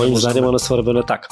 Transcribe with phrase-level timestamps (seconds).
[0.00, 1.28] moim zdaniem one są robione tak.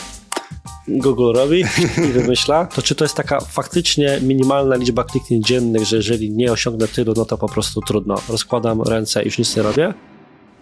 [0.89, 1.65] Google robi
[2.09, 6.53] i wymyśla, to czy to jest taka faktycznie minimalna liczba kliknięć dziennych, że jeżeli nie
[6.53, 8.15] osiągnę tylu, no to po prostu trudno.
[8.29, 9.95] Rozkładam ręce i już nic nie robię?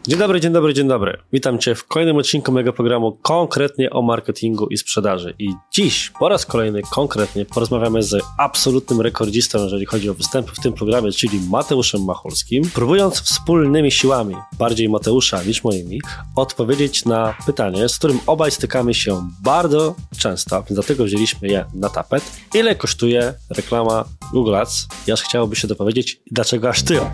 [0.09, 1.19] Dzień dobry, dzień dobry, dzień dobry.
[1.33, 5.35] Witam Cię w kolejnym odcinku mojego programu konkretnie o marketingu i sprzedaży.
[5.39, 10.61] I dziś po raz kolejny konkretnie porozmawiamy z absolutnym rekordzistą, jeżeli chodzi o występy w
[10.61, 16.01] tym programie, czyli Mateuszem Macholskim, próbując wspólnymi siłami, bardziej Mateusza niż moimi,
[16.37, 21.89] odpowiedzieć na pytanie, z którym obaj stykamy się bardzo często, więc dlatego wzięliśmy je na
[21.89, 22.23] tapet.
[22.55, 24.89] Ile kosztuje reklama Google Ads?
[25.07, 27.11] Jaż chciałoby się dopowiedzieć, dlaczego aż tyle?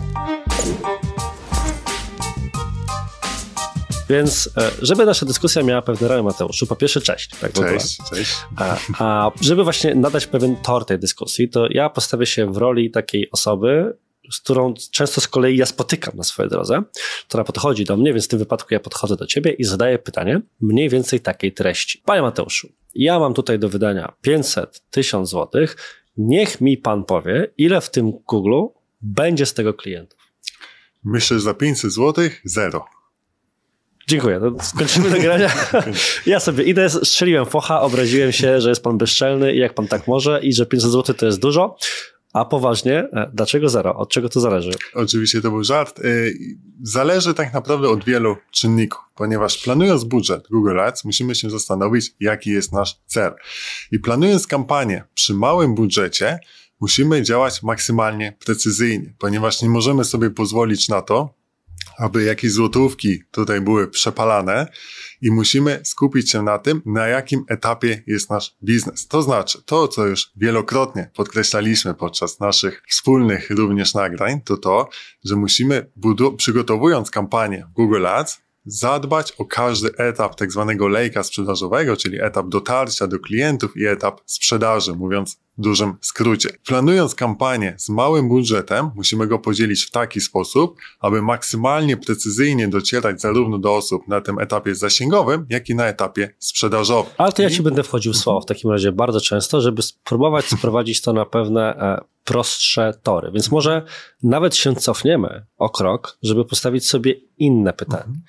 [4.09, 7.29] Więc e, żeby nasza dyskusja miała pewne ramy, Mateuszu, po pierwsze cześć.
[7.41, 8.35] Tak cześć, cześć.
[8.55, 12.91] A, a żeby właśnie nadać pewien tor tej dyskusji, to ja postawię się w roli
[12.91, 13.97] takiej osoby,
[14.31, 16.81] z którą często z kolei ja spotykam na swojej drodze,
[17.27, 20.41] która podchodzi do mnie, więc w tym wypadku ja podchodzę do ciebie i zadaję pytanie
[20.61, 22.01] mniej więcej takiej treści.
[22.05, 25.77] Panie Mateuszu, ja mam tutaj do wydania 500, 1000 złotych.
[26.17, 28.61] Niech mi pan powie, ile w tym Google
[29.01, 30.19] będzie z tego klientów.
[31.03, 32.85] Myślę, że za 500 złotych zero.
[34.07, 34.39] Dziękuję.
[34.39, 35.51] To skończymy nagrania.
[36.25, 40.07] Ja sobie idę, strzeliłem focha, obraziłem się, że jest pan bezczelny i jak pan tak
[40.07, 41.77] może i że 500 zł to jest dużo.
[42.33, 43.95] A poważnie, e, dlaczego zero?
[43.95, 44.71] Od czego to zależy?
[44.93, 45.99] Oczywiście to był żart.
[45.99, 46.03] E,
[46.81, 52.49] zależy tak naprawdę od wielu czynników, ponieważ planując budżet Google Ads, musimy się zastanowić, jaki
[52.49, 53.33] jest nasz cel.
[53.91, 56.39] I planując kampanię przy małym budżecie,
[56.79, 61.42] musimy działać maksymalnie precyzyjnie, ponieważ nie możemy sobie pozwolić na to,
[61.97, 64.67] aby jakieś złotówki tutaj były przepalane
[65.21, 69.07] i musimy skupić się na tym, na jakim etapie jest nasz biznes.
[69.07, 74.89] To znaczy, to co już wielokrotnie podkreślaliśmy podczas naszych wspólnych również nagrań, to to,
[75.25, 75.91] że musimy
[76.37, 83.07] przygotowując kampanię Google Ads, zadbać o każdy etap tak zwanego lejka sprzedażowego, czyli etap dotarcia
[83.07, 86.49] do klientów i etap sprzedaży, mówiąc dużym skrócie.
[86.65, 93.21] Planując kampanię z małym budżetem, musimy go podzielić w taki sposób, aby maksymalnie precyzyjnie docierać
[93.21, 97.13] zarówno do osób na tym etapie zasięgowym, jak i na etapie sprzedażowym.
[97.17, 100.45] Ale to ja ci będę wchodził w słowo w takim razie bardzo często, żeby spróbować
[100.57, 103.31] sprowadzić to na pewne e, prostsze tory.
[103.31, 103.85] Więc może
[104.23, 108.03] nawet się cofniemy o krok, żeby postawić sobie inne pytanie.
[108.03, 108.21] Mhm.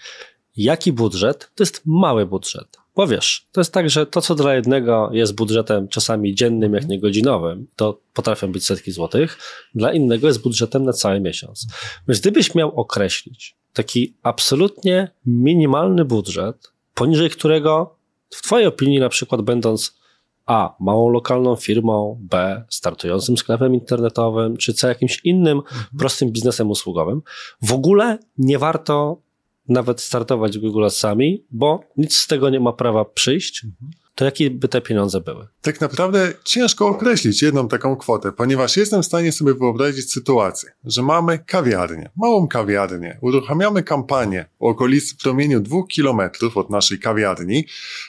[0.57, 2.84] Jaki budżet to jest mały budżet?
[2.97, 6.89] Bo wiesz, to jest tak, że to, co dla jednego jest budżetem czasami dziennym, jak
[6.89, 9.39] nie godzinowym, to potrafią być setki złotych,
[9.75, 11.67] dla innego jest budżetem na cały miesiąc.
[12.09, 17.97] Więc gdybyś miał określić taki absolutnie minimalny budżet, poniżej którego
[18.31, 19.99] w Twojej opinii, na przykład będąc
[20.47, 20.77] A.
[20.81, 22.65] Małą lokalną firmą, B.
[22.69, 24.89] Startującym sklepem internetowym, czy C.
[24.89, 25.85] Jakimś innym mhm.
[25.99, 27.23] prostym biznesem usługowym,
[27.63, 29.24] w ogóle nie warto
[29.69, 33.67] nawet startować Google sami, bo nic z tego nie ma prawa przyjść.
[34.15, 35.47] To jakie by te pieniądze były?
[35.61, 41.03] Tak naprawdę ciężko określić jedną taką kwotę, ponieważ jestem w stanie sobie wyobrazić sytuację, że
[41.03, 47.67] mamy kawiarnię, małą kawiarnię, uruchamiamy kampanię w okolicy promieniu dwóch kilometrów od naszej kawiarni,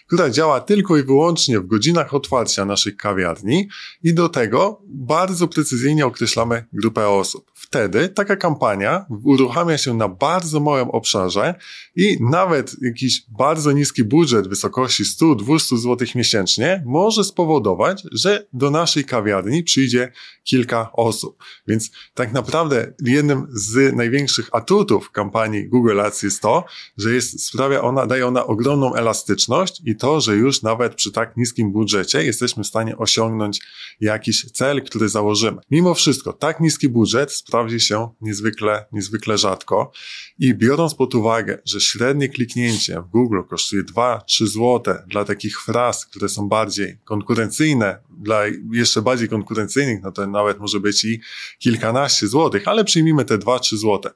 [0.07, 3.69] która działa tylko i wyłącznie w godzinach otwarcia naszych kawiarni
[4.03, 7.51] i do tego bardzo precyzyjnie określamy grupę osób.
[7.65, 11.55] Wtedy taka kampania uruchamia się na bardzo małym obszarze
[11.95, 18.71] i nawet jakiś bardzo niski budżet w wysokości 100-200 zł miesięcznie może spowodować, że do
[18.71, 20.11] naszej kawiarni przyjdzie
[20.43, 21.43] kilka osób.
[21.67, 26.65] Więc tak naprawdę jednym z największych atutów kampanii Google Ads jest to,
[26.97, 31.37] że jest, sprawia ona, daje ona ogromną elastyczność i to, że już nawet przy tak
[31.37, 33.61] niskim budżecie jesteśmy w stanie osiągnąć
[34.01, 35.57] jakiś cel, który założymy.
[35.71, 39.91] Mimo wszystko, tak niski budżet sprawdzi się niezwykle, niezwykle rzadko
[40.39, 46.05] i biorąc pod uwagę, że średnie kliknięcie w Google kosztuje 2-3 zł dla takich fraz,
[46.05, 51.21] które są bardziej konkurencyjne, dla jeszcze bardziej konkurencyjnych, no to nawet może być i
[51.59, 54.09] kilkanaście złotych, ale przyjmijmy te 2-3 złote.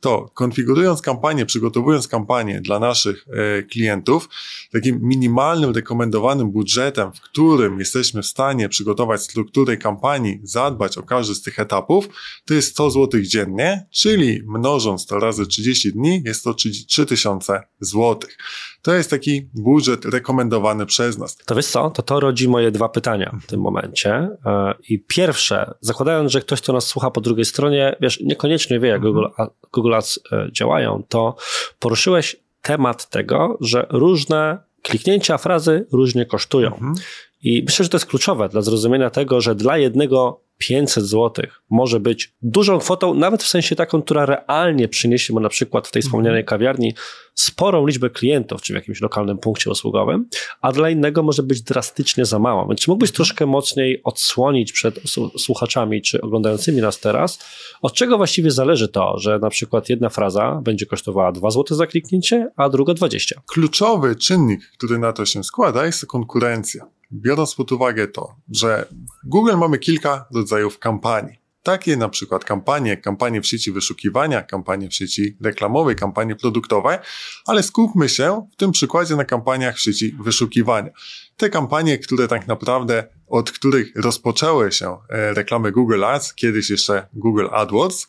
[0.00, 4.28] To konfigurując kampanię, przygotowując kampanię dla naszych e, klientów,
[4.72, 11.34] takim minimalnym, rekomendowanym budżetem, w którym jesteśmy w stanie przygotować strukturę kampanii, zadbać o każdy
[11.34, 12.08] z tych etapów,
[12.44, 18.38] to jest 100 złotych dziennie, czyli mnożąc to razy 30 dni, jest to 3000 złotych.
[18.82, 21.36] To jest taki budżet rekomendowany przez nas.
[21.36, 24.28] To wiesz co, to to rodzi moje dwa pytania w tym momencie.
[24.46, 28.88] E, I pierwsze, zakładając, że ktoś, kto nas słucha po drugiej stronie, wiesz, niekoniecznie wie,
[28.88, 29.14] jak mhm.
[29.14, 31.36] Google, Google Ads e, działają, to
[31.78, 36.68] poruszyłeś temat tego, że różne kliknięcia frazy różnie kosztują.
[36.68, 36.94] Mhm.
[37.42, 42.00] I myślę, że to jest kluczowe dla zrozumienia tego, że dla jednego 500 zł może
[42.00, 46.02] być dużą kwotą, nawet w sensie taką, która realnie przyniesie mu na przykład w tej
[46.02, 46.58] wspomnianej mhm.
[46.58, 46.94] kawiarni
[47.34, 50.28] sporą liczbę klientów, czy w jakimś lokalnym punkcie usługowym,
[50.60, 52.66] a dla innego może być drastycznie za mało.
[52.68, 53.16] Więc czy mógłbyś mhm.
[53.16, 55.00] troszkę mocniej odsłonić przed
[55.38, 57.38] słuchaczami, czy oglądającymi nas teraz,
[57.82, 61.86] od czego właściwie zależy to, że na przykład jedna fraza będzie kosztowała 2 zł za
[61.86, 63.40] kliknięcie, a druga 20?
[63.46, 68.86] Kluczowy czynnik, który na to się składa, jest konkurencja biorąc pod uwagę to, że
[69.24, 71.46] w Google mamy kilka rodzajów kampanii.
[71.62, 76.98] Takie na przykład kampanie, kampanie w sieci wyszukiwania, kampanie w sieci reklamowej, kampanie produktowe,
[77.46, 80.90] ale skupmy się w tym przykładzie na kampaniach w sieci wyszukiwania.
[81.36, 87.06] Te kampanie, które tak naprawdę, od których rozpoczęły się e, reklamy Google Ads, kiedyś jeszcze
[87.12, 88.06] Google AdWords,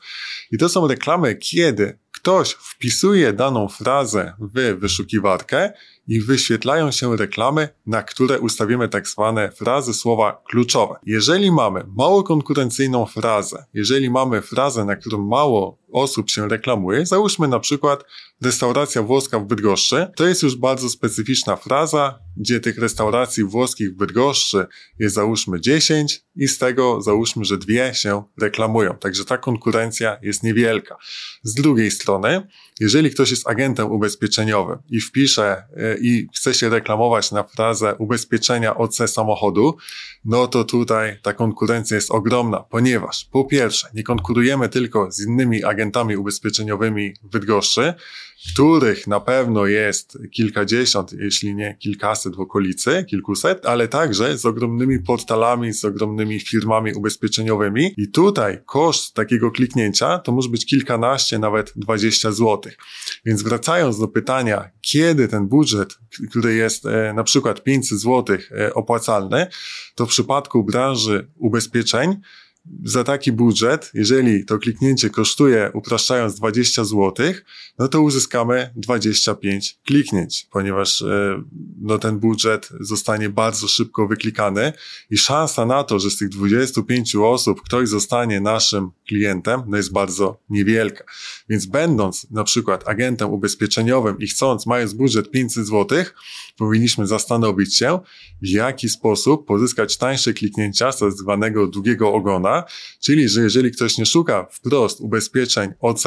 [0.51, 5.71] i to są reklamy, kiedy ktoś wpisuje daną frazę w wyszukiwarkę
[6.07, 10.95] i wyświetlają się reklamy, na które ustawimy tak zwane frazy słowa kluczowe.
[11.05, 17.47] Jeżeli mamy mało konkurencyjną frazę, jeżeli mamy frazę, na którą mało osób się reklamuje, załóżmy
[17.47, 18.03] na przykład
[18.41, 23.95] restauracja włoska w Bydgoszczy, to jest już bardzo specyficzna fraza, gdzie tych restauracji włoskich w
[23.95, 24.65] Bydgoszczy
[24.99, 28.97] jest załóżmy 10 i z tego załóżmy, że dwie się reklamują.
[28.97, 30.97] Także ta konkurencja jest niewielka.
[31.43, 32.47] Z drugiej strony,
[32.79, 38.77] jeżeli ktoś jest agentem ubezpieczeniowym i wpisze e, i chce się reklamować na frazę ubezpieczenia
[38.77, 39.77] OC samochodu,
[40.25, 45.63] no to tutaj ta konkurencja jest ogromna, ponieważ po pierwsze nie konkurujemy tylko z innymi
[45.63, 45.76] agentami
[46.17, 47.93] ubezpieczeniowymi w Bydgoszczy,
[48.53, 54.99] których na pewno jest kilkadziesiąt, jeśli nie kilkaset w okolicy, kilkuset, ale także z ogromnymi
[54.99, 61.73] portalami, z ogromnymi firmami ubezpieczeniowymi i tutaj koszt takiego kliknięcia to może być kilkanaście, nawet
[61.75, 62.77] dwadzieścia złotych.
[63.25, 65.97] Więc wracając do pytania, kiedy ten budżet,
[66.29, 69.47] który jest e, na przykład 500 złotych e, opłacalny,
[69.95, 72.15] to w przypadku branży ubezpieczeń
[72.83, 77.13] za taki budżet, jeżeli to kliknięcie kosztuje, upraszczając 20 zł,
[77.79, 81.43] no to uzyskamy 25 kliknięć, ponieważ e,
[81.81, 84.73] no, ten budżet zostanie bardzo szybko wyklikany
[85.09, 89.91] i szansa na to, że z tych 25 osób ktoś zostanie naszym klientem, no jest
[89.91, 91.03] bardzo niewielka.
[91.49, 96.03] Więc będąc na przykład agentem ubezpieczeniowym i chcąc, mając budżet 500 zł,
[96.57, 97.99] powinniśmy zastanowić się,
[98.41, 102.56] w jaki sposób pozyskać tańsze kliknięcia z tak zwanego długiego ogona,
[102.99, 106.03] czyli że jeżeli ktoś nie szuka wprost ubezpieczeń OC,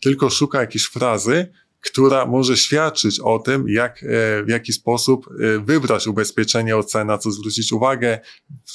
[0.00, 1.48] tylko szuka jakiejś frazy,
[1.80, 7.18] która może świadczyć o tym, jak, e, w jaki sposób e, wybrać ubezpieczenie OC, na
[7.18, 8.20] co zwrócić uwagę,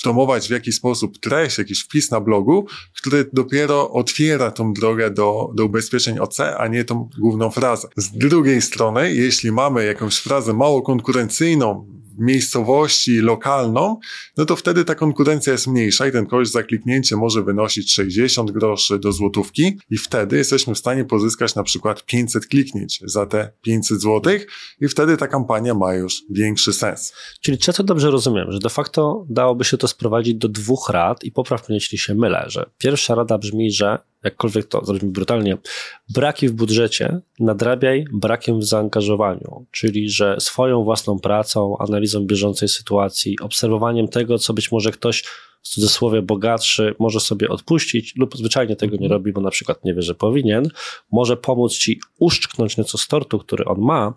[0.03, 2.67] promować w jaki sposób treść, jakiś wpis na blogu,
[2.97, 7.87] który dopiero otwiera tą drogę do, do ubezpieczeń OC, a nie tą główną frazę.
[7.97, 13.99] Z drugiej strony, jeśli mamy jakąś frazę mało konkurencyjną, miejscowości lokalną,
[14.37, 18.51] no to wtedy ta konkurencja jest mniejsza i ten koszt za kliknięcie może wynosić 60
[18.51, 23.51] groszy do złotówki i wtedy jesteśmy w stanie pozyskać na przykład 500 kliknięć za te
[23.61, 24.47] 500 złotych
[24.81, 27.13] i wtedy ta kampania ma już większy sens.
[27.41, 31.23] Czyli czy to dobrze rozumiem, że de facto dałoby się to sprowadzić do dwóch rad
[31.23, 35.57] i popraw mnie, jeśli się mylę, że pierwsza rada brzmi, że jakkolwiek to zrobimy brutalnie,
[36.09, 43.39] braki w budżecie nadrabiaj brakiem w zaangażowaniu, czyli że swoją własną pracą, analizą bieżącej sytuacji,
[43.41, 45.23] obserwowaniem tego, co być może ktoś
[45.61, 49.93] w cudzysłowie bogatszy może sobie odpuścić lub zwyczajnie tego nie robi, bo na przykład nie
[49.93, 50.69] wie, że powinien,
[51.11, 54.13] może pomóc ci uszczknąć nieco z tortu, który on ma,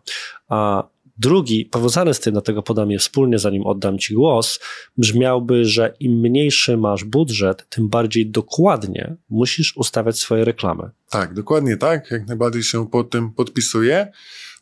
[0.48, 4.60] a Drugi, powiązany z tym, dlatego podam je wspólnie, zanim oddam Ci głos,
[4.96, 10.90] brzmiałby, że im mniejszy masz budżet, tym bardziej dokładnie musisz ustawiać swoje reklamy.
[11.10, 12.10] Tak, dokładnie tak.
[12.10, 14.12] Jak najbardziej się pod tym podpisuję,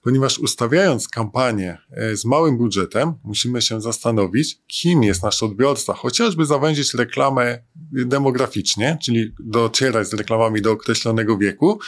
[0.02, 6.46] ponieważ ustawiając kampanię e, z małym budżetem, musimy się zastanowić, kim jest nasz odbiorca, chociażby
[6.46, 7.58] zawęzić reklamę
[7.92, 11.78] demograficznie, czyli docierać z reklamami do określonego wieku.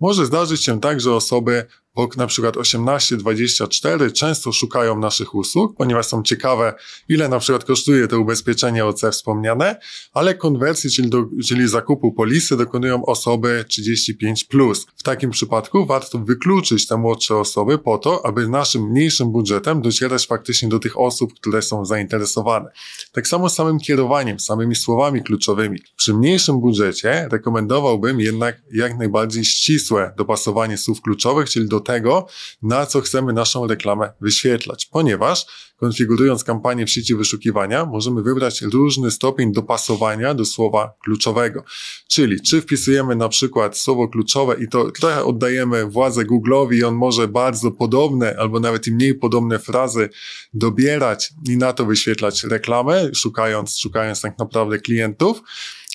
[0.00, 6.06] Może zdarzyć się tak, że osoby Bok na przykład 18-24 często szukają n+szych usług, ponieważ
[6.06, 6.74] są ciekawe,
[7.08, 9.76] ile na przykład kosztuje to ubezpieczenie OC wspomniane,
[10.12, 14.46] ale konwersji, czyli, do, czyli zakupu polisy dokonują osoby 35+.
[14.48, 14.86] Plus.
[14.96, 20.26] W takim przypadku warto wykluczyć te młodsze osoby po to, aby naszym mniejszym budżetem docierać
[20.26, 22.70] faktycznie do tych osób, które są zainteresowane.
[23.12, 25.78] Tak samo samym kierowaniem, samymi słowami kluczowymi.
[25.96, 32.26] Przy mniejszym budżecie rekomendowałbym jednak jak najbardziej ścisłe dopasowanie słów kluczowych, czyli do tego,
[32.62, 35.46] na co chcemy naszą reklamę wyświetlać, ponieważ
[35.76, 41.64] konfigurując kampanię w sieci wyszukiwania, możemy wybrać różny stopień dopasowania do słowa kluczowego.
[42.08, 46.94] Czyli czy wpisujemy na przykład słowo kluczowe i to trochę oddajemy władzę Google'owi i on
[46.94, 50.08] może bardzo podobne albo nawet i mniej podobne frazy
[50.54, 55.42] dobierać i na to wyświetlać reklamę, szukając, szukając tak naprawdę klientów,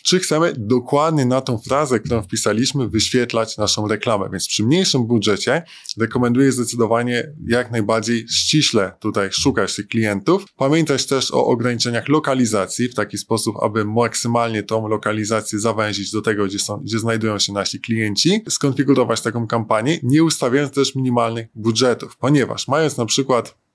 [0.08, 4.30] czy chcemy dokładnie na tą frazę, którą wpisaliśmy, wyświetlać naszą reklamę.
[4.32, 5.64] Więc przy mniejszym budżecie
[5.98, 10.46] rekomenduję zdecydowanie jak najbardziej ściśle tutaj szukać tych klientów.
[10.58, 16.46] Pamiętać też o ograniczeniach lokalizacji w taki sposób, aby maksymalnie tą lokalizację zawęzić do tego,
[16.46, 18.42] gdzie, są, gdzie znajdują się nasi klienci.
[18.50, 23.67] Skonfigurować taką kampanię, nie ustawiając też minimalnych budżetów, ponieważ mając na przykład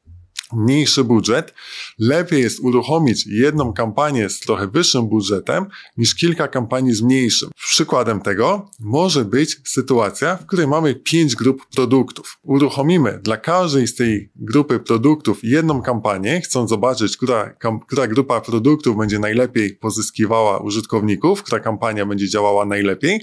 [0.52, 1.54] mniejszy budżet,
[1.98, 5.66] lepiej jest uruchomić jedną kampanię z trochę wyższym budżetem
[5.96, 7.50] niż kilka kampanii z mniejszym.
[7.56, 12.38] Przykładem tego może być sytuacja, w której mamy pięć grup produktów.
[12.42, 18.40] Uruchomimy dla każdej z tej grupy produktów jedną kampanię, chcąc zobaczyć, która, kam, która grupa
[18.40, 23.22] produktów będzie najlepiej pozyskiwała użytkowników, która kampania będzie działała najlepiej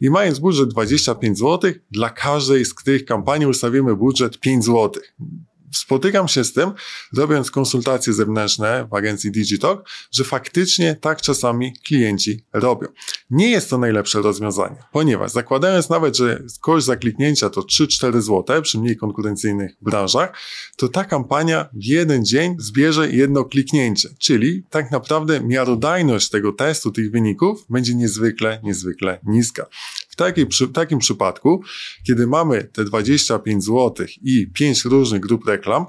[0.00, 5.02] i mając budżet 25 zł, dla każdej z tych kampanii ustawimy budżet 5 zł
[5.72, 6.72] spotykam się z tym,
[7.16, 12.88] robiąc konsultacje zewnętrzne w agencji Digitalk, że faktycznie tak czasami klienci robią.
[13.30, 18.78] Nie jest to najlepsze rozwiązanie, ponieważ zakładając nawet, że koszt zakliknięcia to 3-4 zł przy
[18.78, 20.32] mniej konkurencyjnych branżach,
[20.76, 26.90] to ta kampania w jeden dzień zbierze jedno kliknięcie, czyli tak naprawdę miarodajność tego testu,
[26.90, 29.66] tych wyników będzie niezwykle, niezwykle niska.
[30.18, 31.62] Takiej, przy, takim przypadku,
[32.06, 35.86] kiedy mamy te 25 zł i 5 różnych grup reklam,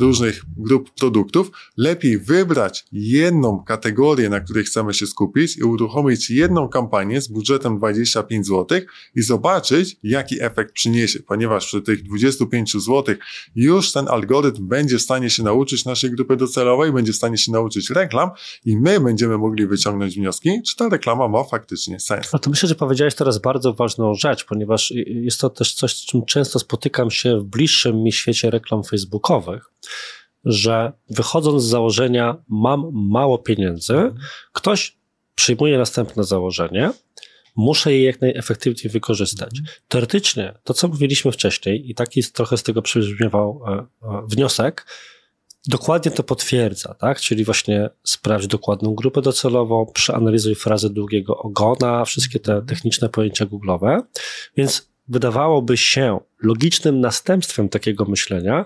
[0.00, 6.68] różnych grup produktów, lepiej wybrać jedną kategorię, na której chcemy się skupić i uruchomić jedną
[6.68, 8.80] kampanię z budżetem 25 zł
[9.14, 13.14] i zobaczyć, jaki efekt przyniesie, ponieważ przy tych 25 zł
[13.54, 17.52] już ten algorytm będzie w stanie się nauczyć naszej grupy docelowej, będzie w stanie się
[17.52, 18.30] nauczyć reklam
[18.64, 22.32] i my będziemy mogli wyciągnąć wnioski, czy ta reklama ma faktycznie sens.
[22.32, 26.06] No to myślę, że powiedziałeś teraz bardzo ważną rzecz, ponieważ jest to też coś, z
[26.06, 29.70] czym często spotykam się w bliższym mi świecie reklam facebookowych,
[30.44, 34.14] że wychodząc z założenia mam mało pieniędzy,
[34.52, 34.96] ktoś
[35.34, 36.90] przyjmuje następne założenie,
[37.56, 39.50] muszę je jak najefektywniej wykorzystać.
[39.88, 43.86] Teoretycznie, to co mówiliśmy wcześniej, i taki trochę z tego przybrzmiewał e, e,
[44.26, 44.86] wniosek,
[45.66, 47.20] dokładnie to potwierdza, tak?
[47.20, 54.00] Czyli właśnie sprawdź dokładną grupę docelową, przeanalizuj frazę długiego ogona, wszystkie te techniczne pojęcia Google'owe.
[54.56, 58.64] Więc wydawałoby się logicznym następstwem takiego myślenia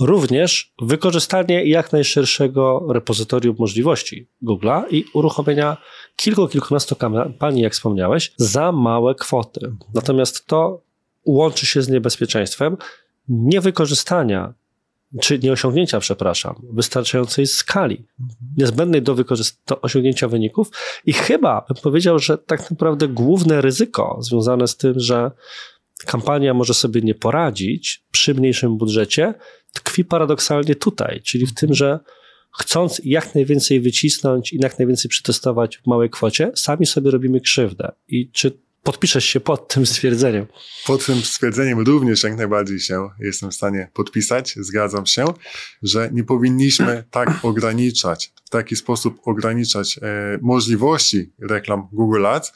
[0.00, 5.76] również wykorzystanie jak najszerszego repozytorium możliwości Google'a i uruchomienia
[6.16, 9.72] kilku, kilkunastu kampanii, jak wspomniałeś, za małe kwoty.
[9.94, 10.82] Natomiast to
[11.24, 12.76] łączy się z niebezpieczeństwem
[13.28, 14.54] niewykorzystania
[15.20, 18.04] czy nie osiągnięcia, przepraszam, wystarczającej skali,
[18.56, 19.14] niezbędnej do,
[19.66, 20.70] do osiągnięcia wyników.
[21.06, 25.30] I chyba bym powiedział, że tak naprawdę główne ryzyko związane z tym, że
[26.06, 29.34] kampania może sobie nie poradzić przy mniejszym budżecie,
[29.72, 32.00] tkwi paradoksalnie tutaj, czyli w tym, że
[32.58, 37.92] chcąc jak najwięcej wycisnąć i jak najwięcej przetestować w małej kwocie, sami sobie robimy krzywdę.
[38.08, 40.46] I czy podpiszesz się pod tym stwierdzeniem?
[40.86, 44.54] Pod tym stwierdzeniem również jak najbardziej się jestem w stanie podpisać.
[44.56, 45.24] Zgadzam się,
[45.82, 52.52] że nie powinniśmy tak ograniczać, taki sposób ograniczać e, możliwości reklam Google Ads,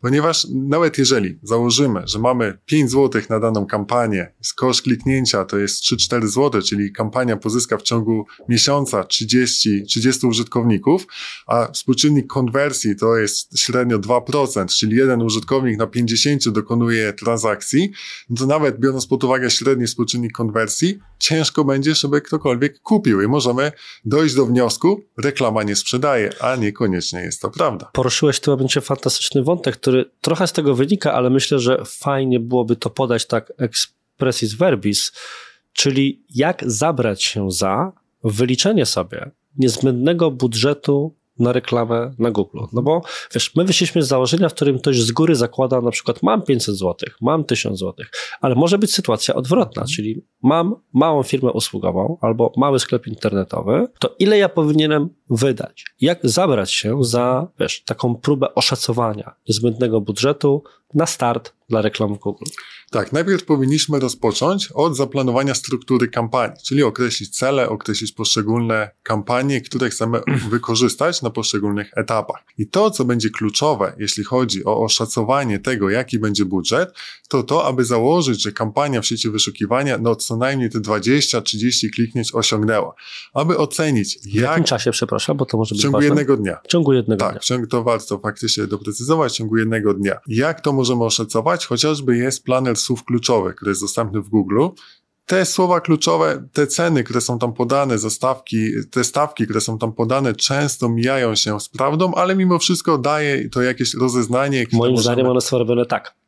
[0.00, 5.82] Ponieważ nawet jeżeli założymy, że mamy 5 zł na daną kampanię, koszt kliknięcia to jest
[5.82, 11.06] 3-4 zł, czyli kampania pozyska w ciągu miesiąca 30, 30 użytkowników,
[11.46, 17.92] a współczynnik konwersji to jest średnio 2%, czyli jeden użytkownik na 50 dokonuje transakcji,
[18.30, 23.26] no to nawet biorąc pod uwagę średni współczynnik konwersji, ciężko będzie, żeby ktokolwiek kupił i
[23.26, 23.72] możemy
[24.04, 25.00] dojść do wniosku,
[25.40, 27.90] reklama nie sprzedaje, a niekoniecznie jest to prawda.
[27.92, 32.76] Poruszyłeś tym momencie fantastyczny wątek, który trochę z tego wynika, ale myślę, że fajnie byłoby
[32.76, 35.12] to podać tak expressis verbis,
[35.72, 37.92] czyli jak zabrać się za
[38.24, 42.58] wyliczenie sobie niezbędnego budżetu na reklamę na Google.
[42.72, 43.02] No bo
[43.34, 46.76] wiesz, my wyszliśmy z założenia, w którym ktoś z góry zakłada na przykład mam 500
[46.76, 48.06] zł, mam 1000 zł,
[48.40, 54.14] ale może być sytuacja odwrotna, czyli mam małą firmę usługową albo mały sklep internetowy, to
[54.18, 55.84] ile ja powinienem wydać?
[56.00, 60.62] Jak zabrać się za, wiesz, taką próbę oszacowania niezbędnego budżetu
[60.94, 62.44] na start dla reklam w Google?
[62.92, 69.90] Tak, najpierw powinniśmy rozpocząć od zaplanowania struktury kampanii, czyli określić cele, określić poszczególne kampanie, które
[69.90, 70.20] chcemy
[70.50, 72.44] wykorzystać na poszczególnych etapach.
[72.58, 76.92] I to, co będzie kluczowe, jeśli chodzi o oszacowanie tego, jaki będzie budżet,
[77.28, 82.34] to to, aby założyć, że kampania w sieci wyszukiwania no co najmniej te 20-30 kliknięć
[82.34, 82.94] osiągnęła.
[83.34, 84.24] Aby ocenić, jak...
[84.24, 86.08] W jakim czasie, przepraszam, bo to może być W ciągu ważne.
[86.08, 86.58] jednego dnia.
[86.64, 87.58] W ciągu jednego tak, dnia.
[87.58, 90.18] Tak, to warto faktycznie doprecyzować, w ciągu jednego dnia.
[90.26, 91.66] Jak to możemy oszacować?
[91.66, 94.66] Chociażby jest planer słów kluczowych, który jest dostępny w Google.
[95.26, 99.92] te słowa kluczowe, te ceny, które są tam podane, zastawki, te stawki, które są tam
[99.92, 104.66] podane, często mijają się z prawdą, ale mimo wszystko daje to jakieś rozeznanie.
[104.72, 106.19] Moim zdaniem one są robione tak.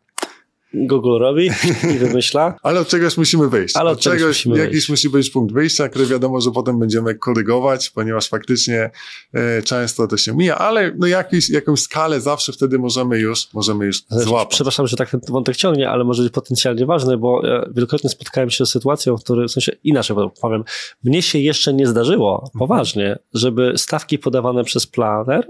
[0.74, 1.50] Google robi
[1.94, 2.54] i wymyśla.
[2.62, 3.76] Ale od czegoś musimy wyjść.
[3.76, 4.88] Ale od, od czegoś, czegoś musimy jakiś wyjść.
[4.88, 8.90] musi być punkt wyjścia, który wiadomo, że potem będziemy korygować, ponieważ faktycznie
[9.32, 13.86] e, często to się mija, ale no jakiś, jakąś skalę zawsze wtedy możemy już, możemy
[13.86, 14.54] już złapać.
[14.54, 18.50] Przepraszam, że tak ten wątek ciągnie, ale może być potencjalnie ważny, bo ja wielokrotnie spotkałem
[18.50, 20.64] się z sytuacją, w której, w sensie inaczej powiem,
[21.04, 25.48] mnie się jeszcze nie zdarzyło, poważnie, żeby stawki podawane przez planer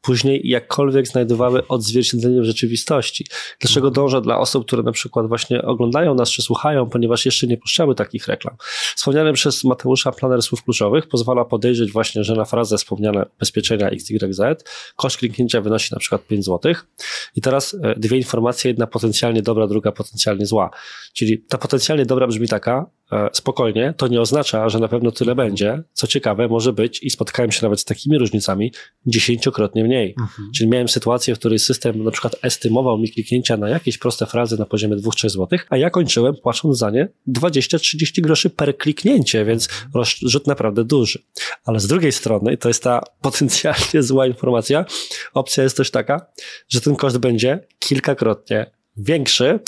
[0.00, 3.26] później jakkolwiek znajdowały odzwierciedlenie w rzeczywistości.
[3.60, 3.94] Dlaczego mhm.
[3.94, 7.94] dążę dla osób, które na przykład właśnie oglądają nas czy słuchają, ponieważ jeszcze nie puszczały
[7.94, 8.56] takich reklam.
[8.96, 14.40] Wspomniany przez Mateusza planer słów kluczowych pozwala podejrzeć właśnie, że na frazę wspomniane bezpieczenia XYZ
[14.96, 16.74] koszt kliknięcia wynosi na przykład 5 zł.
[17.36, 20.70] I teraz e, dwie informacje, jedna potencjalnie dobra, druga potencjalnie zła.
[21.12, 22.90] Czyli ta potencjalnie dobra brzmi taka,
[23.32, 25.82] spokojnie, to nie oznacza, że na pewno tyle będzie.
[25.92, 28.72] Co ciekawe, może być i spotkałem się nawet z takimi różnicami
[29.06, 30.14] dziesięciokrotnie mniej.
[30.20, 30.50] Mhm.
[30.54, 34.58] Czyli miałem sytuację, w której system na przykład estymował mi kliknięcia na jakieś proste frazy
[34.58, 39.68] na poziomie 2-3 zł, a ja kończyłem płacząc za nie 20-30 groszy per kliknięcie, więc
[39.86, 40.04] mhm.
[40.04, 41.22] rzut naprawdę duży.
[41.64, 44.84] Ale z drugiej strony, i to jest ta potencjalnie zła informacja,
[45.34, 46.26] opcja jest też taka,
[46.68, 49.60] że ten koszt będzie kilkakrotnie większy,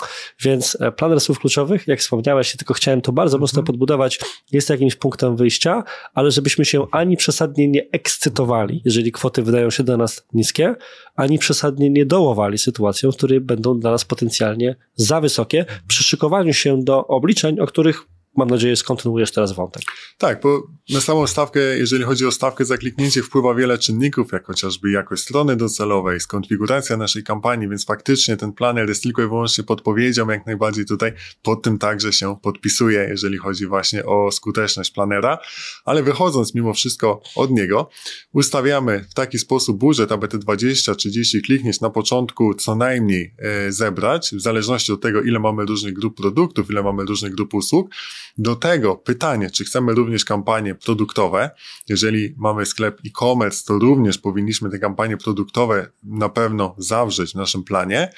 [0.43, 3.67] więc e, planer słów kluczowych, jak wspomniałeś, tylko chciałem to bardzo mocno mhm.
[3.67, 4.21] podbudować,
[4.53, 9.83] jest jakimś punktem wyjścia, ale żebyśmy się ani przesadnie nie ekscytowali, jeżeli kwoty wydają się
[9.83, 10.75] dla nas niskie,
[11.17, 16.53] ani przesadnie nie dołowali sytuacją, w której będą dla nas potencjalnie za wysokie przy szykowaniu
[16.53, 19.83] się do obliczeń, o których mam nadzieję, skontynuujesz teraz wątek.
[20.19, 24.47] Tak, bo na samą stawkę, jeżeli chodzi o stawkę za kliknięcie, wpływa wiele czynników, jak
[24.47, 29.65] chociażby jakość strony docelowej, skonfiguracja naszej kampanii, więc faktycznie ten planer jest tylko i wyłącznie
[29.65, 31.13] podpowiedzią, jak najbardziej tutaj
[31.43, 35.39] pod tym także się podpisuje, jeżeli chodzi właśnie o skuteczność planera,
[35.85, 37.91] ale wychodząc mimo wszystko od niego,
[38.33, 44.31] ustawiamy w taki sposób budżet, aby te 20-30 kliknięć na początku co najmniej e, zebrać,
[44.35, 47.91] w zależności od tego, ile mamy różnych grup produktów, ile mamy różnych grup usług,
[48.39, 51.51] do tego pytanie, czy chcemy również kampanie produktowe.
[51.89, 57.65] Jeżeli mamy sklep e-commerce, to również powinniśmy te kampanie produktowe na pewno zawrzeć w naszym
[57.65, 58.13] planie.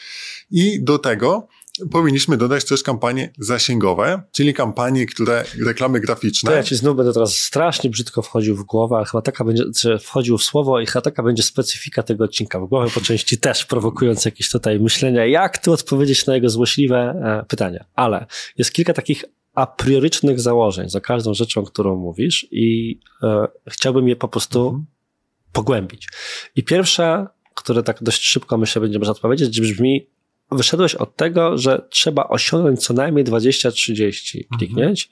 [0.51, 1.49] I do tego
[1.91, 6.51] powinniśmy dodać też kampanie zasięgowe, czyli kampanie, które reklamy graficzne.
[6.51, 9.65] To ja ci znów będę teraz strasznie brzydko wchodził w głowę, ale chyba taka będzie,
[9.77, 13.39] czy wchodził w słowo i chyba taka będzie specyfika tego odcinka w głowę, po części
[13.39, 17.85] też prowokując jakieś tutaj myślenia, jak tu odpowiedzieć na jego złośliwe e, pytania.
[17.95, 18.27] Ale
[18.59, 24.17] jest kilka takich a priorycznych założeń za każdą rzeczą, którą mówisz i e, chciałbym je
[24.17, 24.87] po prostu mhm.
[25.53, 26.09] pogłębić.
[26.57, 30.07] I pierwsza, które tak dość szybko myślę będzie można odpowiedzieć, brzmi
[30.53, 34.59] wyszedłeś od tego, że trzeba osiągnąć co najmniej 20-30 mhm.
[34.59, 35.11] kliknięć.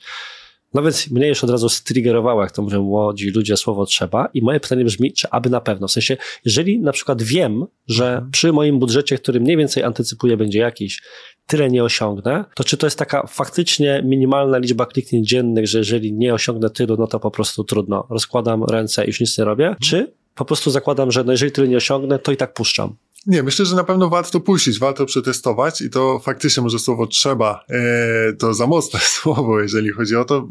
[0.75, 4.29] No więc mnie już od razu striggerowało, jak to mówią młodzi ludzie, słowo trzeba.
[4.35, 5.89] I moje pytanie brzmi, czy aby na pewno?
[5.89, 8.31] W sensie, jeżeli na przykład wiem, że mhm.
[8.31, 11.03] przy moim budżecie, który mniej więcej antycypuję, będzie jakiś,
[11.47, 16.13] tyle nie osiągnę, to czy to jest taka faktycznie minimalna liczba kliknięć dziennych, że jeżeli
[16.13, 18.07] nie osiągnę tylu, no to po prostu trudno.
[18.11, 19.77] Rozkładam ręce i już nic nie robię?
[19.83, 22.97] Czy po prostu zakładam, że no jeżeli tyle nie osiągnę, to i tak puszczam?
[23.27, 27.65] Nie, myślę, że na pewno warto puścić, warto przetestować i to faktycznie może słowo trzeba,
[27.71, 30.49] e, to za mocne słowo, jeżeli chodzi o to,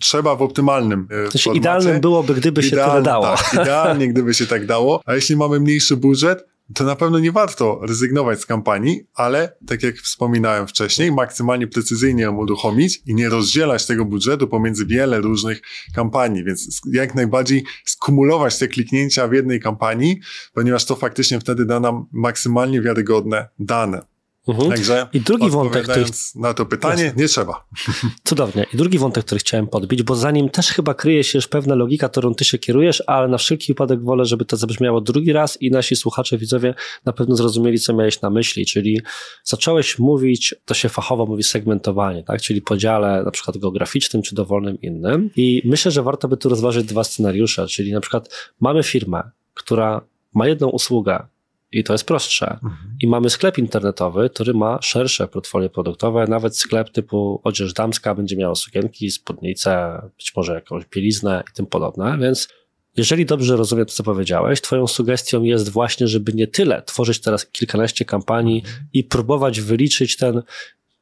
[0.00, 3.24] trzeba w optymalnym e, znaczy, Idealnym byłoby, gdyby się tyle dało.
[3.24, 6.44] Tak, idealnie, gdyby się tak dało, a jeśli mamy mniejszy budżet,
[6.74, 12.22] to na pewno nie warto rezygnować z kampanii, ale tak jak wspominałem wcześniej, maksymalnie precyzyjnie
[12.22, 15.62] ją uruchomić i nie rozdzielać tego budżetu pomiędzy wiele różnych
[15.94, 20.20] kampanii, więc jak najbardziej skumulować te kliknięcia w jednej kampanii,
[20.54, 24.13] ponieważ to faktycznie wtedy da nam maksymalnie wiarygodne dane.
[24.48, 24.70] Mhm.
[24.70, 26.04] Także I drugi wątek, który...
[26.34, 27.22] na to pytanie, Jasne.
[27.22, 27.64] nie trzeba.
[28.28, 28.66] Cudownie.
[28.74, 31.74] I drugi wątek, który chciałem podbić, bo za nim też chyba kryje się już pewna
[31.74, 35.62] logika, którą ty się kierujesz, ale na wszelki wypadek wolę, żeby to zabrzmiało drugi raz
[35.62, 39.00] i nasi słuchacze, widzowie na pewno zrozumieli, co miałeś na myśli, czyli
[39.44, 42.42] zacząłeś mówić, to się fachowo mówi segmentowanie, tak?
[42.42, 46.86] czyli podziale na przykład geograficznym czy dowolnym innym i myślę, że warto by tu rozważyć
[46.86, 49.22] dwa scenariusze, czyli na przykład mamy firmę,
[49.54, 50.00] która
[50.34, 51.26] ma jedną usługę,
[51.74, 52.50] i to jest prostsze.
[52.50, 52.96] Mhm.
[53.00, 58.36] I mamy sklep internetowy, który ma szersze portfolio produktowe, nawet sklep typu odzież damska będzie
[58.36, 62.48] miał sukienki, spódnice, być może jakąś bieliznę i tym podobne, więc
[62.96, 67.46] jeżeli dobrze rozumiem to, co powiedziałeś, twoją sugestią jest właśnie, żeby nie tyle tworzyć teraz
[67.46, 68.86] kilkanaście kampanii mhm.
[68.92, 70.42] i próbować wyliczyć ten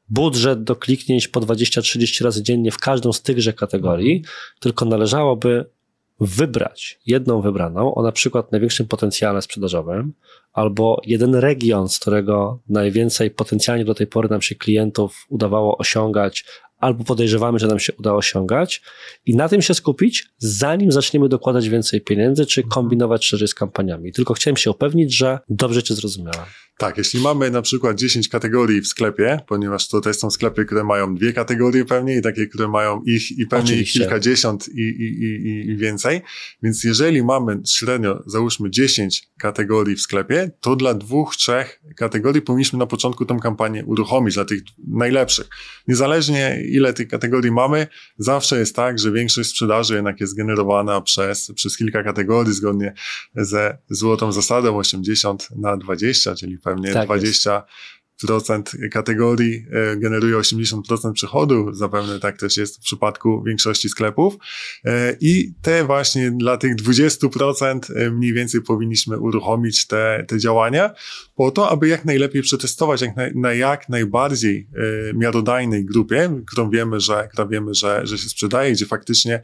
[0.08, 4.34] budżet do kliknięć po 20-30 razy dziennie w każdą z tychże kategorii, mhm.
[4.60, 5.64] tylko należałoby
[6.20, 10.12] wybrać jedną wybraną o na przykład największym potencjale sprzedażowym,
[10.52, 16.44] albo jeden region, z którego najwięcej potencjalnie do tej pory nam się klientów udawało osiągać,
[16.78, 18.82] albo podejrzewamy, że nam się uda osiągać
[19.26, 24.12] i na tym się skupić, zanim zaczniemy dokładać więcej pieniędzy, czy kombinować szerzej z kampaniami.
[24.12, 26.44] Tylko chciałem się upewnić, że dobrze Cię zrozumiałem.
[26.82, 30.84] Tak, jeśli mamy na przykład 10 kategorii w sklepie, ponieważ to też są sklepy, które
[30.84, 35.24] mają dwie kategorie pewnie i takie, które mają ich i pewnie ich kilkadziesiąt i, i,
[35.24, 36.20] i, i więcej,
[36.62, 42.78] więc jeżeli mamy średnio, załóżmy 10 kategorii w sklepie, to dla dwóch, trzech kategorii powinniśmy
[42.78, 45.48] na początku tą kampanię uruchomić, dla tych najlepszych.
[45.88, 47.86] Niezależnie ile tych kategorii mamy,
[48.18, 52.94] zawsze jest tak, że większość sprzedaży jednak jest generowana przez, przez kilka kategorii zgodnie
[53.36, 57.64] ze złotą zasadą 80 na 20, czyli pewnie tak 20 jest
[58.90, 64.36] kategorii e, generuje 80% przychodu, zapewne tak też jest w przypadku większości sklepów.
[64.84, 70.90] E, i te właśnie dla tych 20% e, mniej więcej powinniśmy uruchomić te, te działania
[71.34, 74.68] po to, aby jak najlepiej przetestować jak na, na jak najbardziej
[75.14, 79.42] miarodajnej grupie, którą wiemy, że, która wiemy, że, że się sprzedaje, gdzie faktycznie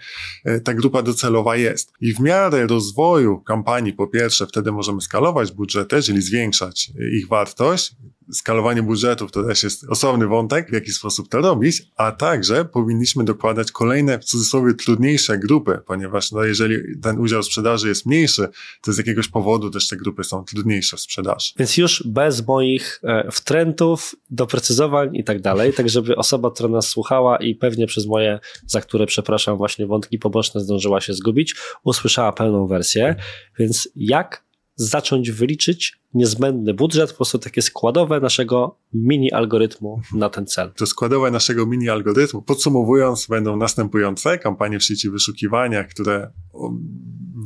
[0.65, 1.93] ta grupa docelowa jest.
[2.01, 7.97] I w miarę rozwoju kampanii, po pierwsze, wtedy możemy skalować budżety, czyli zwiększać ich wartość,
[8.33, 13.25] skalowanie budżetów to też jest osobny wątek, w jaki sposób to robić, a także powinniśmy
[13.25, 18.49] dokładać kolejne, w cudzysłowie, trudniejsze grupy, ponieważ no, jeżeli ten udział sprzedaży jest mniejszy,
[18.83, 21.53] to z jakiegoś powodu też te grupy są trudniejsze w sprzedaży.
[21.59, 26.89] Więc już bez moich e, wtrętów, doprecyzowań i tak dalej, tak żeby osoba, która nas
[26.89, 32.33] słuchała i pewnie przez moje, za które przepraszam, właśnie wątki poboczne zdążyła się zgubić, usłyszała
[32.33, 33.17] pełną wersję.
[33.59, 34.48] Więc jak
[34.79, 40.73] zacząć wyliczyć niezbędny budżet, po prostu takie składowe naszego mini algorytmu na ten cel.
[40.77, 46.33] To składowe naszego mini algorytmu, podsumowując, będą następujące kampanie w sieci wyszukiwania, które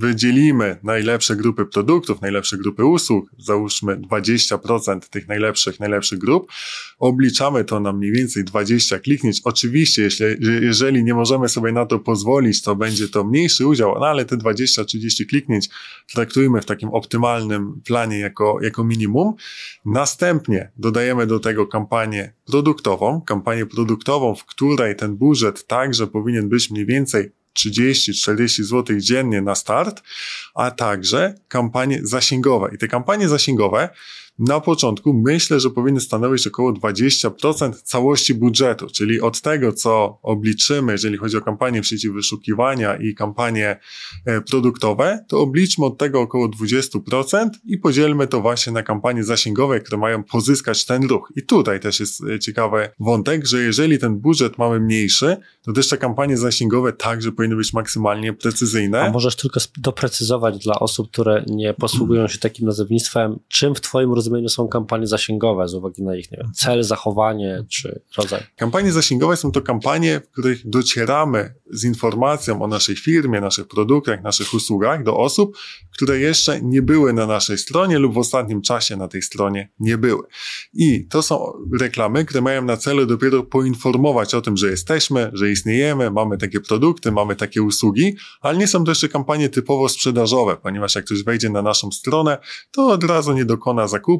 [0.03, 6.53] wydzielimy najlepsze grupy produktów, najlepsze grupy usług, załóżmy 20% tych najlepszych, najlepszych grup,
[6.99, 9.41] obliczamy to na mniej więcej 20 kliknięć.
[9.45, 10.27] Oczywiście, jeśli,
[10.63, 14.37] jeżeli nie możemy sobie na to pozwolić, to będzie to mniejszy udział, no ale te
[14.37, 15.69] 20-30 kliknięć
[16.13, 19.35] traktujmy w takim optymalnym planie jako, jako minimum.
[19.85, 26.71] Następnie dodajemy do tego kampanię produktową, kampanię produktową, w której ten budżet także powinien być
[26.71, 30.03] mniej więcej 30-40 zł dziennie na start,
[30.55, 32.71] a także kampanie zasięgowe.
[32.75, 33.89] I te kampanie zasięgowe
[34.39, 40.93] na początku myślę, że powinny stanowić około 20% całości budżetu, czyli od tego, co obliczymy,
[40.93, 43.81] jeżeli chodzi o kampanię w sieci wyszukiwania i kampanie
[44.27, 49.81] e, produktowe, to obliczmy od tego około 20% i podzielmy to właśnie na kampanie zasięgowe,
[49.81, 51.33] które mają pozyskać ten ruch.
[51.37, 55.89] I tutaj też jest e, ciekawy wątek, że jeżeli ten budżet mamy mniejszy, to też
[55.89, 59.03] te kampanie zasięgowe także powinny być maksymalnie precyzyjne.
[59.03, 64.13] A możesz tylko doprecyzować dla osób, które nie posługują się takim nazewnictwem, czym w Twoim
[64.13, 68.41] rozumieniu są kampanie zasięgowe z uwagi na ich nie wiem, cel, zachowanie czy rodzaj?
[68.57, 74.23] Kampanie zasięgowe są to kampanie, w których docieramy z informacją o naszej firmie, naszych produktach,
[74.23, 75.57] naszych usługach do osób,
[75.93, 79.99] które jeszcze nie były na naszej stronie lub w ostatnim czasie na tej stronie nie
[79.99, 80.23] były.
[80.75, 85.51] I to są reklamy, które mają na celu dopiero poinformować o tym, że jesteśmy, że
[85.51, 90.57] istniejemy, mamy takie produkty, mamy takie usługi, ale nie są to jeszcze kampanie typowo sprzedażowe,
[90.57, 92.39] ponieważ jak ktoś wejdzie na naszą stronę,
[92.71, 94.12] to od razu nie dokona zakupu.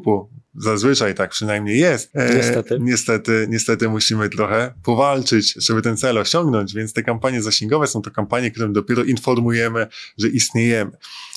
[0.55, 2.15] Zazwyczaj tak przynajmniej jest.
[2.15, 2.77] E, niestety.
[2.81, 8.11] niestety, niestety musimy trochę powalczyć, żeby ten cel osiągnąć, więc te kampanie zasięgowe są to
[8.11, 10.91] kampanie, którym dopiero informujemy, że istniejemy.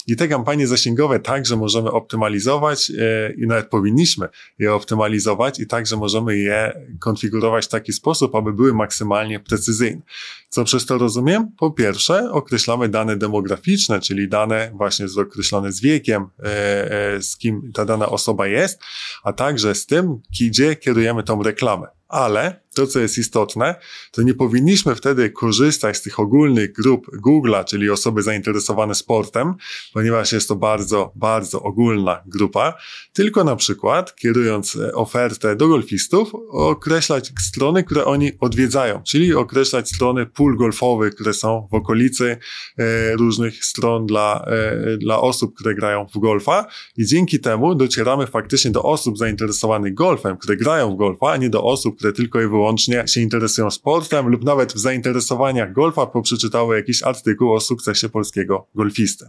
[0.07, 5.97] I te kampanie zasięgowe także możemy optymalizować e, i nawet powinniśmy je optymalizować i także
[5.97, 10.03] możemy je konfigurować w taki sposób, aby były maksymalnie precyzyjne.
[10.49, 11.51] Co przez to rozumiem?
[11.59, 17.73] Po pierwsze, określamy dane demograficzne, czyli dane właśnie określone z wiekiem, e, e, z kim
[17.75, 18.81] ta dana osoba jest,
[19.25, 21.87] a także z tym, gdzie kierujemy tą reklamę.
[22.09, 23.75] Ale to, co jest istotne,
[24.11, 29.55] to nie powinniśmy wtedy korzystać z tych ogólnych grup Google'a, czyli osoby zainteresowane sportem,
[29.93, 32.75] ponieważ jest to bardzo, bardzo ogólna grupa,
[33.13, 39.89] tylko na przykład, kierując e, ofertę do golfistów, określać strony, które oni odwiedzają, czyli określać
[39.89, 42.37] strony pól golfowych, które są w okolicy
[42.79, 46.67] e, różnych stron dla, e, dla osób, które grają w golfa.
[46.97, 51.51] I dzięki temu docieramy faktycznie do osób zainteresowanych golfem, które grają w golfa, a nie
[51.51, 52.66] do osób, które tylko i wyłącznie
[53.07, 59.29] się interesują sportem lub nawet w zainteresowaniach golfa poprzeczytały jakiś artykuł o sukcesie polskiego golfisty.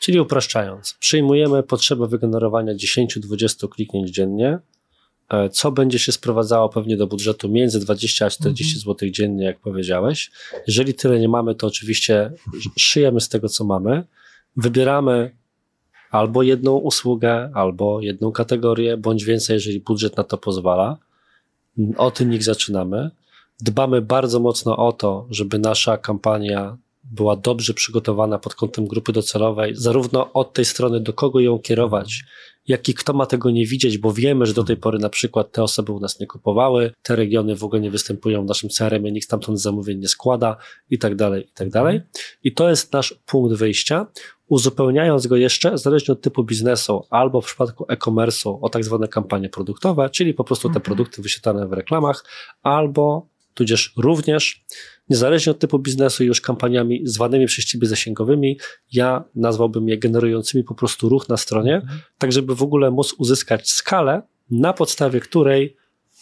[0.00, 4.58] Czyli upraszczając, przyjmujemy potrzebę wygenerowania 10-20 kliknięć dziennie,
[5.28, 8.80] e, co będzie się sprowadzało pewnie do budżetu między 20 a 40 mhm.
[8.80, 10.30] zł dziennie, jak powiedziałeś.
[10.66, 12.32] Jeżeli tyle nie mamy, to oczywiście
[12.78, 14.04] szyjemy z tego, co mamy,
[14.56, 15.36] wybieramy
[16.10, 20.98] albo jedną usługę, albo jedną kategorię, bądź więcej, jeżeli budżet na to pozwala.
[21.96, 23.10] Od nich zaczynamy.
[23.60, 29.74] dbamy bardzo mocno o to, żeby nasza kampania była dobrze przygotowana pod kątem grupy docelowej,
[29.74, 32.24] zarówno od tej strony, do kogo ją kierować,
[32.68, 35.52] jak i kto ma tego nie widzieć, bo wiemy, że do tej pory na przykład
[35.52, 39.04] te osoby u nas nie kupowały, te regiony w ogóle nie występują w naszym CRM,
[39.04, 40.56] nikt stamtąd zamówień nie składa
[40.90, 42.00] i tak dalej, i tak dalej.
[42.44, 44.06] I to jest nasz punkt wyjścia,
[44.48, 49.48] uzupełniając go jeszcze, zależnie od typu biznesu, albo w przypadku e-commerce'u o tak zwane kampanie
[49.48, 50.82] produktowe, czyli po prostu te mhm.
[50.82, 52.24] produkty wyświetlane w reklamach,
[52.62, 54.64] albo tudzież również,
[55.08, 58.58] niezależnie od typu biznesu, już kampaniami zwanymi przez ciebie zasięgowymi,
[58.92, 62.00] ja nazwałbym je generującymi po prostu ruch na stronie, mhm.
[62.18, 65.76] tak żeby w ogóle móc uzyskać skalę, na podstawie której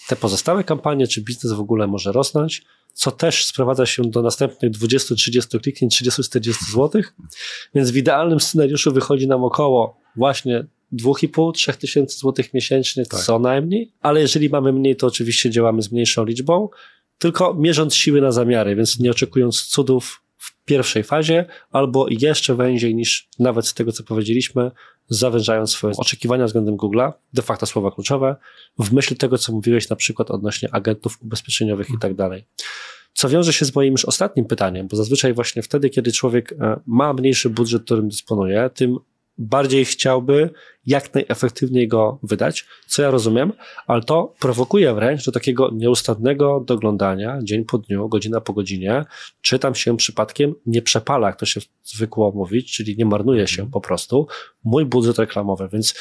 [0.08, 4.72] te pozostałe kampanie czy biznes w ogóle może rosnąć, co też sprowadza się do następnych
[4.72, 7.02] 20-30 kliknięć, 30-40 zł,
[7.74, 13.20] więc w idealnym scenariuszu wychodzi nam około właśnie 2,5-3 tysięcy złotych miesięcznie tak.
[13.20, 16.68] co najmniej, ale jeżeli mamy mniej, to oczywiście działamy z mniejszą liczbą,
[17.18, 22.94] tylko mierząc siły na zamiary, więc nie oczekując cudów w pierwszej fazie, albo jeszcze węziej
[22.94, 24.70] niż nawet z tego, co powiedzieliśmy,
[25.08, 28.36] zawężając swoje oczekiwania względem Google'a, de facto słowa kluczowe,
[28.78, 32.44] w myśl tego, co mówiłeś na przykład odnośnie agentów ubezpieczeniowych i tak dalej.
[33.12, 36.80] Co wiąże się z moim już ostatnim pytaniem, bo zazwyczaj właśnie wtedy, kiedy człowiek e,
[36.86, 38.98] ma mniejszy budżet, którym dysponuje, tym
[39.38, 40.50] bardziej chciałby
[40.86, 43.52] jak najefektywniej go wydać, co ja rozumiem,
[43.86, 49.04] ale to prowokuje wręcz do takiego nieustannego doglądania dzień po dniu, godzina po godzinie,
[49.40, 53.70] czy tam się przypadkiem nie przepala, jak to się zwykło mówić, czyli nie marnuje się
[53.70, 54.26] po prostu
[54.64, 55.94] mój budżet reklamowy, więc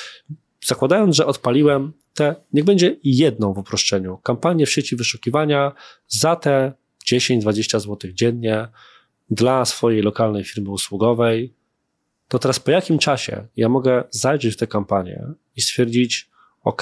[0.65, 5.71] zakładając, że odpaliłem te, niech będzie jedną w uproszczeniu, kampanię w sieci wyszukiwania
[6.07, 6.73] za te
[7.11, 8.67] 10-20 zł dziennie
[9.29, 11.53] dla swojej lokalnej firmy usługowej,
[12.27, 15.23] to teraz po jakim czasie ja mogę zajrzeć w tę kampanię
[15.55, 16.29] i stwierdzić,
[16.63, 16.81] OK,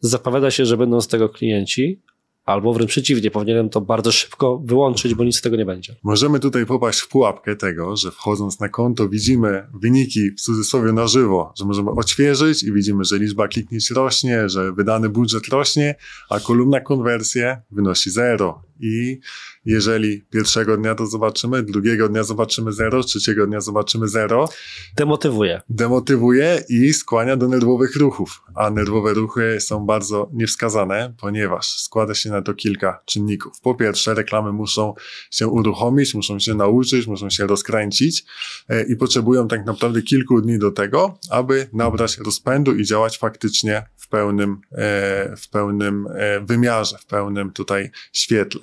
[0.00, 2.00] zapowiada się, że będą z tego klienci,
[2.44, 5.96] albo wręcz przeciwnie, powinienem to bardzo szybko wyłączyć, bo nic z tego nie będzie.
[6.02, 11.06] Możemy tutaj popaść w pułapkę tego, że wchodząc na konto widzimy wyniki w cudzysłowie na
[11.06, 15.94] żywo, że możemy odświeżyć i widzimy, że liczba kliknięć rośnie, że wydany budżet rośnie,
[16.30, 19.20] a kolumna konwersje wynosi zero i
[19.64, 24.48] jeżeli pierwszego dnia to zobaczymy, drugiego dnia zobaczymy zero, trzeciego dnia zobaczymy zero.
[24.96, 25.60] Demotywuje.
[25.68, 32.30] Demotywuje i skłania do nerwowych ruchów, a nerwowe ruchy są bardzo niewskazane, ponieważ składa się
[32.30, 33.60] na to kilka czynników.
[33.60, 34.94] Po pierwsze, reklamy muszą
[35.30, 38.24] się uruchomić, muszą się nauczyć, muszą się rozkręcić
[38.68, 43.86] e, i potrzebują tak naprawdę kilku dni do tego, aby nabrać rozpędu i działać faktycznie
[43.96, 48.61] w pełnym, e, w pełnym e, wymiarze, w pełnym tutaj świetle.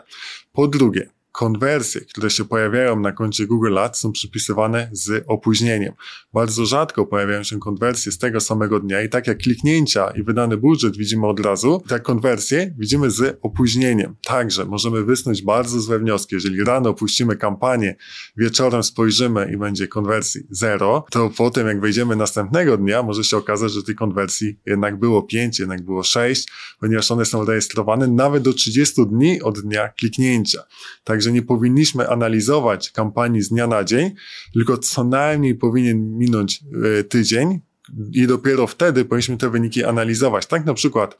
[0.51, 1.09] Po drugie,
[1.39, 5.93] konwersje, które się pojawiają na koncie Google Ads są przypisywane z opóźnieniem.
[6.33, 10.57] Bardzo rzadko pojawiają się konwersje z tego samego dnia i tak jak kliknięcia i wydany
[10.57, 14.15] budżet widzimy od razu, tak konwersje widzimy z opóźnieniem.
[14.25, 16.35] Także możemy wysnuć bardzo złe wnioski.
[16.35, 17.95] Jeżeli rano puścimy kampanię,
[18.37, 23.71] wieczorem spojrzymy i będzie konwersji zero, to potem jak wejdziemy następnego dnia, może się okazać,
[23.71, 26.47] że tej konwersji jednak było 5, jednak było 6,
[26.79, 30.63] ponieważ one są rejestrowane nawet do 30 dni od dnia kliknięcia.
[31.03, 34.11] Także że nie powinniśmy analizować kampanii z dnia na dzień,
[34.53, 36.63] tylko co najmniej powinien minąć
[36.99, 37.59] e, tydzień,
[38.11, 40.45] i dopiero wtedy powinniśmy te wyniki analizować.
[40.45, 41.17] Tak na przykład e,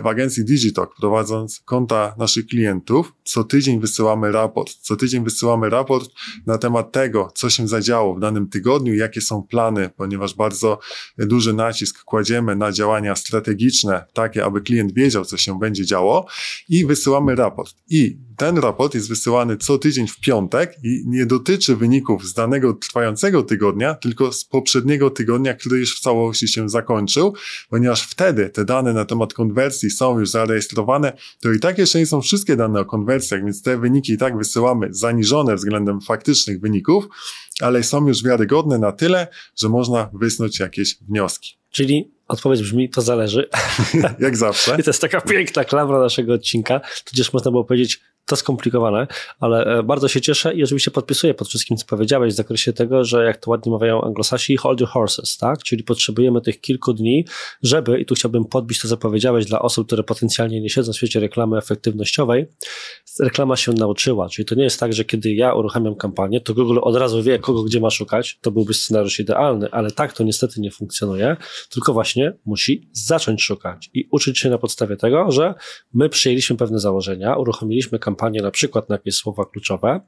[0.00, 4.74] w agencji Digitalk, prowadząc konta naszych klientów, co tydzień wysyłamy raport.
[4.80, 6.10] Co tydzień wysyłamy raport
[6.46, 10.78] na temat tego, co się zadziało w danym tygodniu, jakie są plany, ponieważ bardzo
[11.18, 16.26] duży nacisk kładziemy na działania strategiczne, takie, aby klient wiedział, co się będzie działo
[16.68, 17.74] i wysyłamy raport.
[17.90, 22.72] I ten raport jest wysyłany co tydzień w piątek i nie dotyczy wyników z danego
[22.72, 27.34] trwającego tygodnia, tylko z poprzedniego tygodnia, który już w całości się zakończył,
[27.70, 32.06] ponieważ wtedy te dane na temat konwersji są już zarejestrowane, to i tak jeszcze nie
[32.06, 37.08] są wszystkie dane o konwersjach, więc te wyniki i tak wysyłamy zaniżone względem faktycznych wyników,
[37.60, 41.58] ale są już wiarygodne na tyle, że można wysnuć jakieś wnioski.
[41.70, 43.48] Czyli odpowiedź brzmi, to zależy.
[44.20, 44.74] Jak zawsze.
[44.80, 49.06] I to jest taka piękna klamra naszego odcinka, tudzież można było powiedzieć, to skomplikowane,
[49.40, 53.04] ale e, bardzo się cieszę i oczywiście podpisuję pod wszystkim, co powiedziałeś w zakresie tego,
[53.04, 55.62] że jak to ładnie mawiają anglosasi, hold your horses, tak?
[55.62, 57.24] Czyli potrzebujemy tych kilku dni,
[57.62, 60.96] żeby, i tu chciałbym podbić to, co powiedziałeś dla osób, które potencjalnie nie siedzą w
[60.96, 62.46] świecie reklamy efektywnościowej,
[63.20, 66.78] reklama się nauczyła, czyli to nie jest tak, że kiedy ja uruchamiam kampanię, to Google
[66.82, 70.60] od razu wie, kogo gdzie ma szukać, to byłby scenariusz idealny, ale tak to niestety
[70.60, 71.36] nie funkcjonuje,
[71.70, 75.54] tylko właśnie musi zacząć szukać i uczyć się na podstawie tego, że
[75.94, 80.00] my przyjęliśmy pewne założenia, uruchomiliśmy kampanię, kampanię, na przykład na jakieś słowa kluczowe,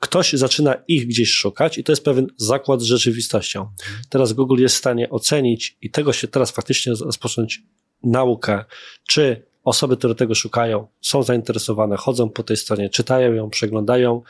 [0.00, 3.66] ktoś zaczyna ich gdzieś szukać i to jest pewien zakład z rzeczywistością.
[4.08, 7.62] Teraz Google jest w stanie ocenić i tego się teraz faktycznie rozpocząć
[8.02, 8.64] naukę,
[9.08, 14.22] czy osoby, które tego szukają, są zainteresowane, chodzą po tej stronie, czytają ją, przeglądają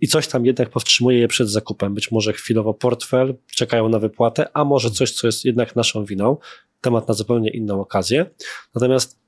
[0.00, 1.94] i coś tam jednak powstrzymuje je przed zakupem.
[1.94, 6.36] Być może chwilowo portfel, czekają na wypłatę, a może coś, co jest jednak naszą winą.
[6.80, 8.30] Temat na zupełnie inną okazję.
[8.74, 9.19] Natomiast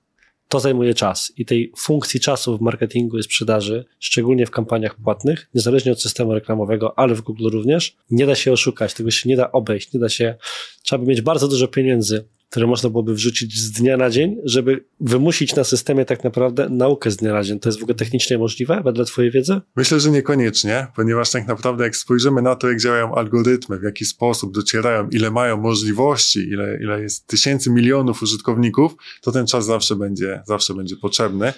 [0.53, 5.49] to zajmuje czas i tej funkcji czasu w marketingu i sprzedaży, szczególnie w kampaniach płatnych,
[5.55, 9.37] niezależnie od systemu reklamowego, ale w Google również, nie da się oszukać, tego się nie
[9.37, 10.35] da obejść, nie da się,
[10.83, 14.85] trzeba by mieć bardzo dużo pieniędzy, które można byłoby wrzucić z dnia na dzień, żeby
[15.01, 17.61] wymusić na systemie tak naprawdę naukę z dnia na dzień.
[17.61, 19.61] To jest w ogóle technicznie możliwe, wedle Twojej wiedzy?
[19.77, 24.05] Myślę, że niekoniecznie, ponieważ tak naprawdę jak spojrzymy na to, jak działają algorytmy, w jaki
[24.05, 29.97] sposób docierają, ile mają możliwości, ile, ile jest tysięcy, milionów użytkowników, to ten czas zawsze
[29.97, 31.53] będzie, zawsze będzie potrzebny.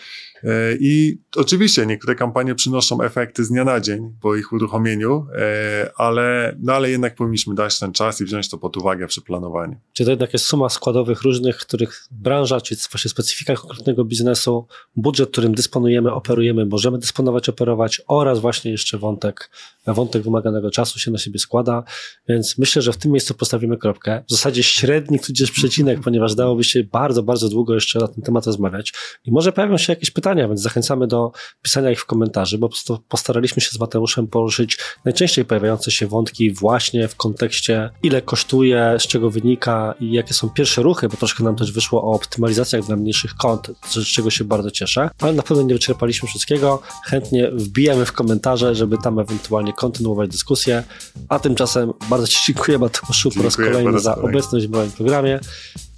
[0.44, 5.90] E, I oczywiście niektóre kampanie przynoszą efekty z dnia na dzień po ich uruchomieniu, e,
[5.96, 9.76] ale, no ale jednak powinniśmy dać ten czas i wziąć to pod uwagę przy planowaniu.
[9.92, 14.66] Czy to jednak jest suma składowych różnych, których branża, czy właśnie specyfika konkretnego biznesu,
[14.96, 19.50] budżet, którym dysponujemy, operujemy, możemy dysponować, operować oraz właśnie jeszcze wątek,
[19.86, 21.84] wątek wymaganego czasu się na siebie składa,
[22.28, 24.24] więc myślę, że w tym miejscu postawimy kropkę.
[24.28, 28.46] W zasadzie średni tudzież przecinek, ponieważ dałoby się bardzo, bardzo długo jeszcze na ten temat
[28.46, 28.92] rozmawiać
[29.24, 32.68] i może pojawią się jakieś pytania, więc zachęcamy do pisania ich w komentarzu, bo
[33.08, 39.02] postaraliśmy się z Mateuszem poruszyć najczęściej pojawiające się wątki właśnie w kontekście ile kosztuje, z
[39.02, 42.96] czego wynika i jakie są pierwsze ruchy, bo troszkę nam też wyszło o optymalizacjach dla
[42.96, 46.82] mniejszych kont, z czego się bardzo cieszę, ale na pewno nie wyczerpaliśmy wszystkiego.
[47.04, 50.82] Chętnie wbijemy w komentarze, żeby tam ewentualnie kontynuować dyskusję,
[51.28, 55.40] a tymczasem bardzo Ci dziękuję Mateuszu po raz kolejny za obecność w moim programie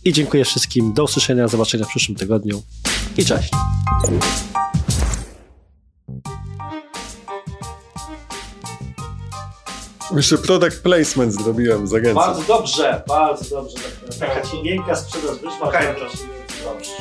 [0.04, 0.92] i dziękuję wszystkim.
[0.92, 2.62] Do usłyszenia, zobaczenia w przyszłym tygodniu
[3.16, 3.50] i cześć.
[10.14, 12.14] Jeszcze product placement zrobiłem z agencji.
[12.14, 13.78] Bardzo dobrze, bardzo dobrze.
[14.20, 15.68] Taka ci miękka sprzedaż wyszła.
[15.68, 15.94] Okay.
[16.64, 16.92] Dobrze.